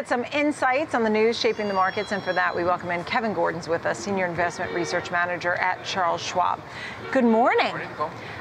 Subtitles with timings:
[0.00, 3.04] get some insights on the news shaping the markets, and for that, we welcome in
[3.04, 6.58] Kevin Gordon's with us, Senior Investment Research Manager at Charles Schwab.
[7.12, 7.68] Good morning.
[7.68, 7.88] Morning,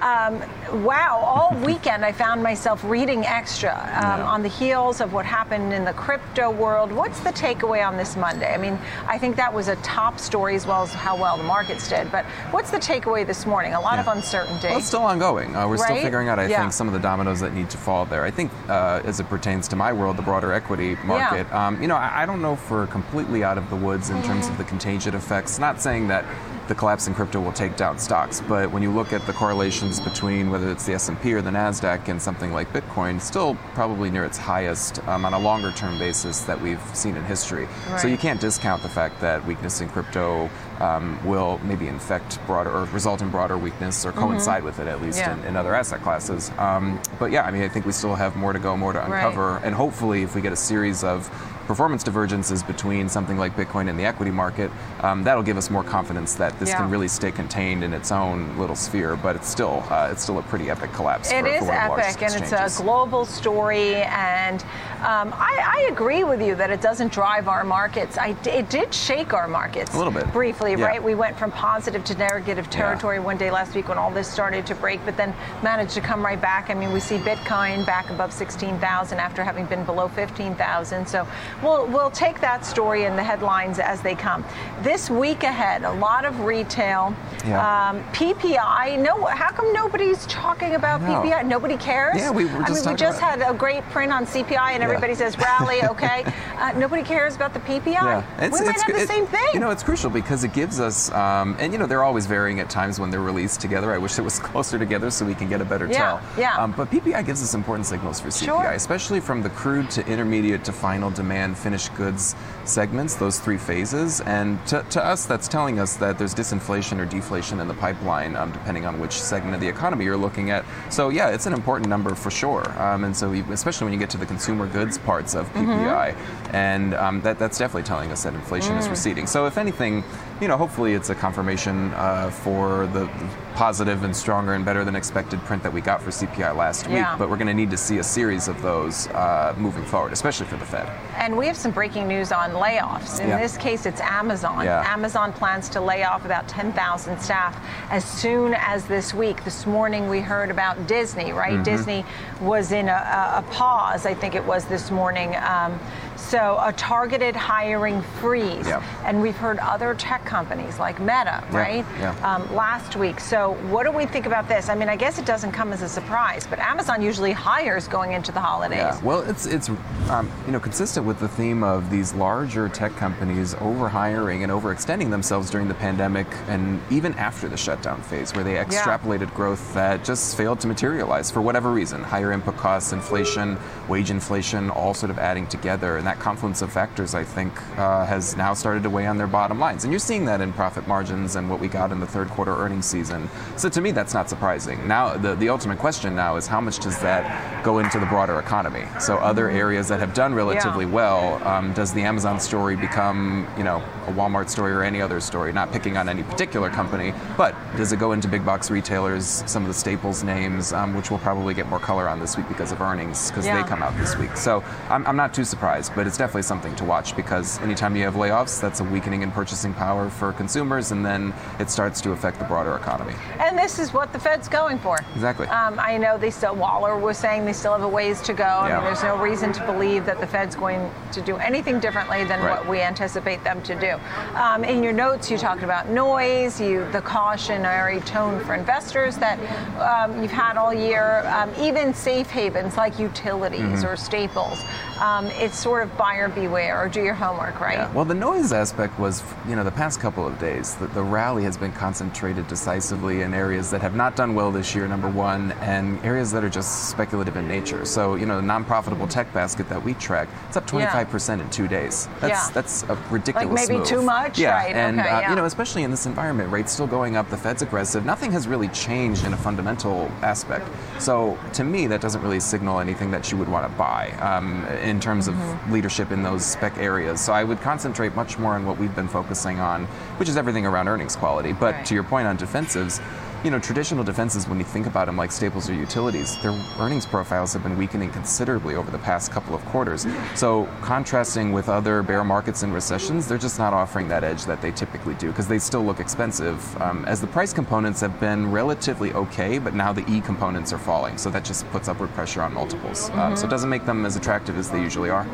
[0.00, 0.40] Um,
[0.84, 4.26] wow, all weekend I found myself reading extra um, Yeah.
[4.26, 6.90] on the heels of what happened in the crypto world.
[6.92, 8.54] What's the takeaway on this Monday?
[8.54, 11.42] I mean, I think that was a top story as well as how well the
[11.42, 12.10] markets did.
[12.10, 13.74] But what's the takeaway this morning?
[13.74, 14.68] A lot of uncertainty.
[14.68, 15.54] Well, it's still ongoing.
[15.54, 16.60] Uh, we're still figuring out, I Yeah.
[16.60, 18.24] think, some of the dominoes that need to fall there.
[18.24, 21.88] I think, uh, as it pertains to my world, the broader equity market, um, you
[21.88, 24.58] know, I, I don't know if we're completely out of the woods in terms of
[24.58, 25.58] the contagion effects.
[25.58, 26.24] Not saying that
[26.68, 30.00] the collapse in crypto will take down stocks, but when you look at the correlations
[30.00, 34.24] between whether it's the S&P or the Nasdaq and something like Bitcoin, still probably near
[34.24, 37.66] its highest um, on a longer-term basis that we've seen in history.
[37.98, 40.48] So you can't discount the fact that weakness in crypto
[40.80, 45.00] um, will maybe infect broader or result in broader weakness or coincide with it at
[45.02, 45.38] least Mm-hmm.
[45.40, 45.40] Yeah.
[45.42, 46.50] in, in other asset classes.
[46.58, 48.98] Um, but yeah, I mean, I think we still have more to go, more to
[49.00, 49.06] Right.
[49.24, 51.28] uncover, and hopefully, if we get a series of
[51.66, 54.70] performance divergences between something like Bitcoin and the equity market,
[55.02, 56.78] um, that'll give us more confidence that this Yeah.
[56.78, 59.14] can really stay contained in its own little sphere.
[59.14, 61.30] But it's still uh, it's still a pretty epic collapse.
[61.30, 63.94] It for, is for one of the largest epic, and it's a global story.
[63.96, 64.62] And
[65.00, 68.18] um, I, I agree with you that it doesn't drive our markets.
[68.18, 70.30] I, it did shake our markets A little bit.
[70.32, 70.86] briefly, Yeah.
[70.86, 71.02] right?
[71.02, 74.66] We went from positive to negative territory one day last week when all this started
[74.66, 76.70] to break, but then managed to come right back.
[76.70, 81.06] I mean, we see Bitcoin back above 16,000 after having been below 15,000.
[81.06, 81.26] So
[81.62, 84.44] we'll we'll take that story and the headlines as they come.
[84.82, 87.14] This week ahead, a lot of retail.
[87.46, 87.90] Yeah.
[87.90, 88.98] Um, PPI.
[89.00, 91.46] No, how come nobody's talking about PPI?
[91.46, 92.16] Nobody cares.
[92.18, 94.78] Yeah, we were just I mean, we just had a great print on CPI, and
[94.80, 94.84] Yeah.
[94.88, 95.82] everybody says rally.
[95.84, 96.24] Okay,
[96.58, 97.86] uh, nobody cares about the PPI.
[97.94, 99.48] Yeah, we might have the it- same thing.
[99.54, 102.60] You know, it's crucial because it gives us, um, and you know, they're always varying
[102.60, 103.92] at times when they're released together.
[103.92, 106.20] I wish it was closer together so we can get a better Yeah, tell.
[106.36, 106.56] yeah.
[106.56, 108.70] Um, but PPI gives us important signals for CPI, Sure.
[108.72, 114.20] especially from the crude to intermediate to final demand finished goods segments, those three phases.
[114.20, 118.36] And to, to us, that's telling us that there's disinflation or deflation in the pipeline,
[118.36, 120.64] um, depending on which segment of the economy you're looking at.
[120.90, 122.68] So yeah, it's an important number for sure.
[122.80, 125.70] Um, and so, especially when you get to the consumer goods parts of Mm-hmm.
[125.70, 126.14] PPI,
[126.54, 128.78] and um, that, that's definitely telling us that inflation Mm.
[128.80, 129.26] is receding.
[129.26, 130.04] So if anything,
[130.40, 133.06] you know, hopefully it's a confirmation uh, for the
[133.54, 137.12] positive and stronger and better than expected print that we got for CPI last Yeah.
[137.12, 137.18] week.
[137.18, 140.46] But we're going to need to see a series of those uh, moving forward, especially
[140.46, 140.88] for the Fed.
[141.16, 143.20] And we have some breaking news on layoffs.
[143.20, 143.38] In Yeah.
[143.38, 144.64] this case, it's Amazon.
[144.64, 144.84] Yeah.
[144.86, 147.56] Amazon plans to lay off about 10,000 staff
[147.90, 149.44] as soon as this week.
[149.44, 151.54] This morning, we heard about Disney, right?
[151.54, 151.62] Mm-hmm.
[151.62, 152.04] Disney
[152.40, 152.92] was in a,
[153.36, 155.34] a, pause, I think it was this morning.
[155.36, 155.78] Um,
[156.16, 158.68] so, a targeted hiring freeze.
[159.04, 161.84] And we've heard other tech companies like Meta, right?
[161.98, 162.14] yeah.
[162.22, 163.18] Um, last week.
[163.20, 164.68] So, what do we think about this?
[164.68, 168.12] I mean, I guess it doesn't come as a surprise, but Amazon usually hires going
[168.12, 168.78] into the holidays.
[168.78, 169.68] Yeah, well, it's it's
[170.08, 175.10] um, you know consistent with the theme of these larger tech companies overhiring and overextending
[175.10, 180.04] themselves during the pandemic and even after the shutdown phase, where they extrapolated growth that
[180.04, 182.02] just failed to materialize for whatever reason.
[182.02, 183.56] Higher input costs, inflation,
[183.88, 188.04] wage inflation, all sort of adding together, and that confluence of factors, I think, uh,
[188.06, 189.84] has now started to weigh on their bottom lines.
[189.84, 192.56] And you're seeing that in profit margins and what we got in the third quarter
[192.56, 193.29] earnings season.
[193.56, 194.86] So to me, that's not surprising.
[194.88, 198.38] Now, the, the ultimate question now is how much does that go into the broader
[198.38, 198.84] economy?
[199.00, 203.64] So other areas that have done relatively well, um, does the Amazon story become, you
[203.64, 205.52] know, a Walmart story or any other story?
[205.52, 209.62] Not picking on any particular company, but does it go into big box retailers, some
[209.62, 212.72] of the staples names, um, which we'll probably get more color on this week because
[212.72, 213.60] of earnings, because Yeah.
[213.62, 214.36] they come out this week.
[214.36, 218.04] So I'm, I'm not too surprised, but it's definitely something to watch because anytime you
[218.04, 222.12] have layoffs, that's a weakening in purchasing power for consumers, and then it starts to
[222.12, 223.14] affect the broader economy.
[223.38, 224.98] And this is what the Fed's going for.
[225.14, 225.46] Exactly.
[225.48, 228.44] Um, I know they still, Waller was saying they still have a ways to go.
[228.44, 228.76] I Yeah.
[228.76, 232.40] mean, there's no reason to believe that the Fed's going to do anything differently than
[232.42, 232.50] Right.
[232.58, 233.96] what we anticipate them to do.
[234.36, 239.38] Um, in your notes, you talked about noise, you the cautionary tone for investors that
[239.80, 241.24] um, you've had all year.
[241.26, 243.86] Um, even safe havens like utilities Mm-hmm.
[243.86, 244.62] or staples,
[245.00, 247.78] um, it's sort of buyer beware or do your homework, right?
[247.78, 247.92] Yeah.
[247.92, 251.44] Well, the noise aspect was, you know, the past couple of days, the, the rally
[251.44, 255.50] has been concentrated decisively in areas that have not done well this year, number one,
[255.60, 257.84] and areas that are just speculative in nature.
[257.84, 261.66] So, you know, the non-profitable tech basket that we track, it's up 25% in two
[261.68, 262.08] days.
[262.20, 262.52] That's Yeah.
[262.54, 263.86] that's a ridiculous Like maybe move.
[263.88, 264.38] too much?
[264.38, 265.30] Yeah, Right, and okay, uh, yeah.
[265.30, 268.04] you know, especially in this environment, rates still going up, the Fed's aggressive.
[268.04, 270.66] Nothing has really changed in a fundamental aspect.
[270.98, 274.64] So, to me, that doesn't really signal anything that you would want to buy um,
[274.82, 275.40] in terms Mm-hmm.
[275.66, 277.20] of leadership in those spec areas.
[277.20, 279.86] So, I would concentrate much more on what we've been focusing on,
[280.18, 281.52] which is everything around earnings quality.
[281.52, 281.86] But Right.
[281.86, 282.99] to your point on defensives,
[283.44, 287.06] you know, traditional defenses, when you think about them like staples or utilities, their earnings
[287.06, 290.06] profiles have been weakening considerably over the past couple of quarters.
[290.34, 294.60] So, contrasting with other bear markets and recessions, they're just not offering that edge that
[294.60, 296.82] they typically do because they still look expensive.
[296.82, 300.78] Um, as the price components have been relatively okay, but now the E components are
[300.78, 301.16] falling.
[301.16, 303.08] So, that just puts upward pressure on multiples.
[303.08, 303.20] Mm-hmm.
[303.20, 305.26] Um, so, it doesn't make them as attractive as they usually are.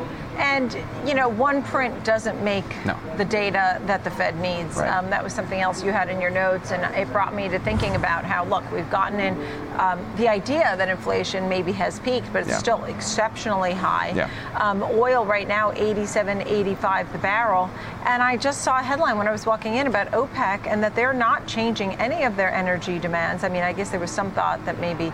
[0.57, 0.75] And,
[1.07, 2.97] you know, one print doesn't make no.
[3.15, 4.75] the data that the Fed needs.
[4.75, 4.89] Right.
[4.89, 7.59] Um, that was something else you had in your notes, and it brought me to
[7.59, 9.33] thinking about how, look, we've gotten in
[9.79, 12.57] um, the idea that inflation maybe has peaked, but it's yeah.
[12.57, 14.13] still exceptionally high.
[14.15, 14.31] Yeah.
[14.55, 17.69] Um, oil right now, 87, 85 the barrel.
[18.05, 20.95] And I just saw a headline when I was walking in about OPEC and that
[20.95, 23.43] they're not changing any of their energy demands.
[23.43, 25.13] I mean, I guess there was some thought that maybe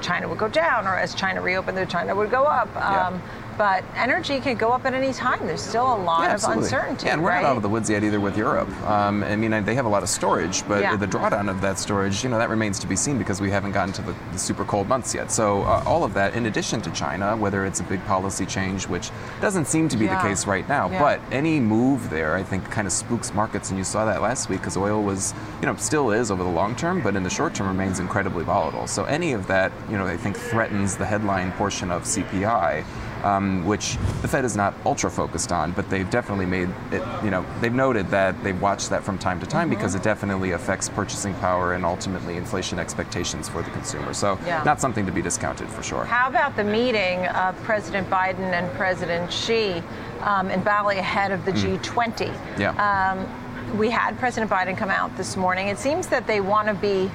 [0.00, 2.68] China would go down, or as China reopened, the China would go up.
[2.74, 3.18] Yeah.
[3.56, 5.46] But energy could go up at any time.
[5.46, 7.06] There's still a lot yeah, of uncertainty.
[7.06, 7.42] Yeah, and we're right?
[7.42, 8.68] not out of the woods yet either with Europe.
[8.82, 10.96] Um, I mean, they have a lot of storage, but Yeah.
[10.96, 13.72] the drawdown of that storage, you know, that remains to be seen because we haven't
[13.72, 15.30] gotten to the, the super cold months yet.
[15.30, 18.86] So uh, all of that, in addition to China, whether it's a big policy change,
[18.88, 19.10] which
[19.40, 20.16] doesn't seem to be Yeah.
[20.22, 23.78] the case right now, but any move there, I think, kind of spooks markets, and
[23.78, 26.76] you saw that last week because oil was, you know, still is over the long
[26.76, 28.86] term, but in the short term remains incredibly volatile.
[28.86, 32.84] So any of that, you know, I think threatens the headline portion of CPI
[33.26, 37.30] um, which the Fed is not ultra focused on, but they've definitely made it, you
[37.30, 39.70] know, they've noted that they've watched that from time to time Mm-hmm.
[39.70, 44.12] because it definitely affects purchasing power and ultimately inflation expectations for the consumer.
[44.12, 44.62] So, Yeah.
[44.64, 46.04] not something to be discounted for sure.
[46.04, 49.82] How about the meeting of President Biden and President Xi
[50.22, 52.28] um, in Bali ahead of the G20?
[52.28, 52.58] Mm.
[52.58, 52.72] Yeah.
[52.86, 55.68] Um, we had President Biden come out this morning.
[55.68, 57.10] It seems that they want to be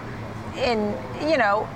[0.57, 1.67] in, you know,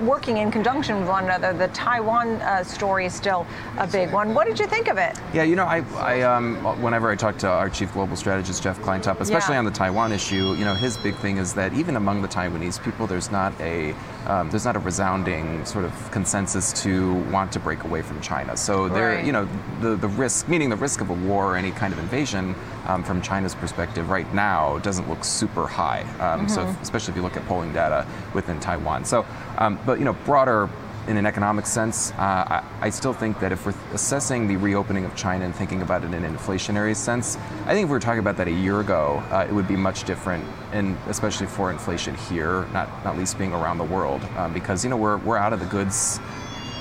[0.00, 1.52] working in conjunction with one another.
[1.52, 3.46] The Taiwan uh, story is still
[3.78, 4.34] a big one.
[4.34, 5.18] What did you think of it?
[5.32, 8.78] Yeah, you know, I, I um, whenever I talk to our chief global strategist Jeff
[8.80, 9.60] Kleintop, especially Yeah.
[9.60, 12.82] on the Taiwan issue, you know, his big thing is that even among the Taiwanese
[12.82, 13.94] people, there's not a
[14.26, 18.56] um, there's not a resounding sort of consensus to want to break away from China.
[18.56, 19.24] So there, Right.
[19.24, 19.48] you know,
[19.80, 22.54] the the risk, meaning the risk of a war or any kind of invasion,
[22.86, 26.04] um, from China's perspective right now doesn't look super high.
[26.20, 29.04] Um, So if- especially if you look at polling data within Taiwan.
[29.04, 29.24] So,
[29.68, 30.68] um, but you know, broader
[31.06, 35.06] in an economic sense, uh, I, I still think that if we're assessing the reopening
[35.06, 38.00] of China and thinking about it in an inflationary sense, I think if we were
[38.00, 41.70] talking about that a year ago, uh, it would be much different, and especially for
[41.70, 45.38] inflation here, not not least being around the world, um, because you know we're we're
[45.38, 46.20] out of the goods.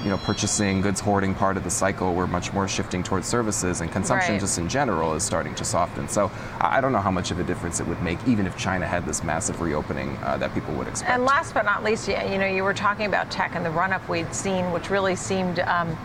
[0.04, 2.14] You know, purchasing goods hoarding part of the cycle.
[2.14, 4.40] We're much more shifting towards services, and consumption Right.
[4.40, 6.08] just in general is starting to soften.
[6.08, 8.86] So I don't know how much of a difference it would make, even if China
[8.88, 11.12] had this massive reopening uh, that people would expect.
[11.12, 13.72] And last but not least, yeah, you know, you were talking about tech and the
[13.72, 15.98] run-up we'd seen, which really seemed, um,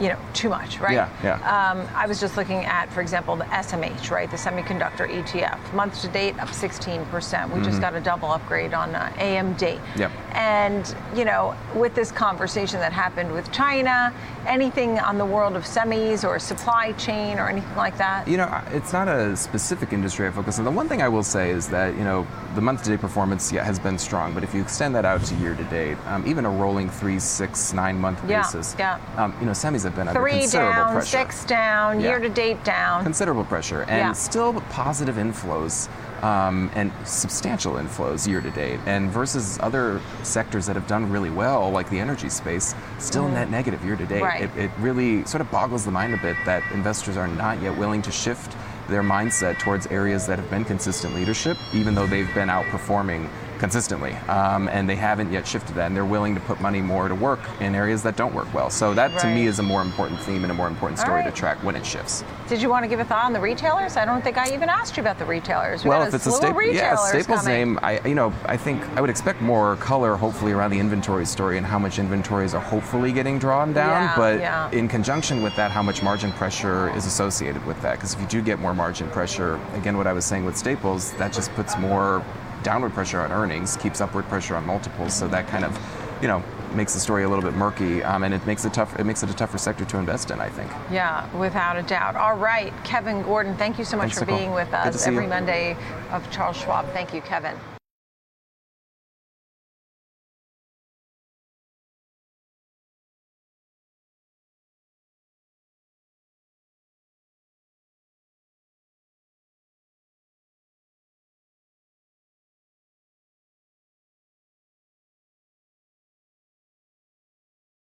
[0.00, 0.94] you know, too much, right?
[0.94, 1.70] Yeah, yeah.
[1.70, 6.00] Um, I was just looking at, for example, the SMH, right, the semiconductor ETF, month
[6.02, 7.50] to date up 16%.
[7.52, 9.58] We just got a double upgrade on uh, AMD.
[9.58, 9.98] Mm-hmm.
[9.98, 10.12] Yep.
[10.32, 14.12] And you know, with this conversation that happened with China,
[14.46, 18.26] anything on the world of semis or supply chain or anything like that?
[18.26, 20.64] You know, it's not a specific industry I focus on.
[20.64, 23.52] The one thing I will say is that, you know, the month to date performance
[23.52, 26.26] yeah, has been strong, but if you extend that out to year to date, um,
[26.26, 29.00] even a rolling three, six, nine month Yeah, basis, yeah.
[29.16, 31.06] Um, you know, semis have been under Three considerable down, pressure.
[31.06, 32.10] six down, Yeah.
[32.10, 33.02] year to date down.
[33.02, 34.12] Considerable pressure, and Yeah.
[34.12, 35.88] still positive inflows.
[36.20, 41.30] Um, and substantial inflows year to date, and versus other sectors that have done really
[41.30, 44.22] well, like the energy space, still net negative year to date.
[44.22, 44.26] Mm.
[44.26, 44.42] Right.
[44.42, 47.76] It, it really sort of boggles the mind a bit that investors are not yet
[47.76, 48.56] willing to shift
[48.88, 53.28] their mindset towards areas that have been consistent leadership, even though they've been outperforming
[53.58, 54.12] consistently.
[54.28, 57.14] Um, and they haven't yet shifted that, and they're willing to put money more to
[57.14, 58.70] work in areas that don't work well.
[58.70, 61.26] So that to me is a more important theme and a more important story right.
[61.26, 62.24] to track when it shifts.
[62.48, 63.96] Did you want to give a thought on the retailers?
[63.96, 65.84] I don't think I even asked you about the retailers.
[65.84, 67.74] We well, if it's a slew of staple, yeah, Staples coming.
[67.74, 71.26] name, I you know I think I would expect more color, hopefully around the inventory
[71.26, 74.02] story and how much inventories are hopefully getting drawn down.
[74.02, 74.70] Yeah, but yeah.
[74.70, 77.96] in conjunction with that, how much margin pressure is associated with that?
[77.96, 81.12] Because if you do get more margin pressure, again, what I was saying with Staples,
[81.14, 82.24] that just puts more
[82.62, 85.14] downward pressure on earnings, keeps upward pressure on multiples.
[85.14, 85.78] So that kind of,
[86.20, 86.42] you know,
[86.74, 88.98] makes the story a little bit murky, um, and it makes it tough.
[88.98, 90.40] It makes it a tougher sector to invest in.
[90.40, 90.70] I think.
[90.90, 92.16] Yeah, without a doubt.
[92.16, 94.38] All right, Kevin Gordon, thank you so much Thanks, for Nicole.
[94.38, 95.30] being with us every you.
[95.30, 95.76] Monday
[96.10, 96.86] of Charles Schwab.
[96.92, 97.56] Thank you, Kevin.